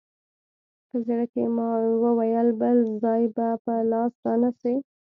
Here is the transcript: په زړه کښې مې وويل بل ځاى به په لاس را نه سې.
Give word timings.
په 0.87 0.95
زړه 1.07 1.25
کښې 1.31 1.45
مې 1.55 1.71
وويل 2.03 2.47
بل 2.61 2.77
ځاى 3.01 3.23
به 3.35 3.47
په 3.63 3.73
لاس 3.91 4.13
را 4.25 4.33
نه 4.41 4.51
سې. 4.59 4.73